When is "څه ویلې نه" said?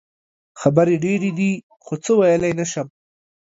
2.03-2.65